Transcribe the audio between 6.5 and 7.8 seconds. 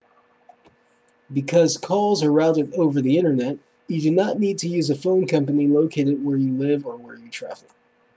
live or where you travel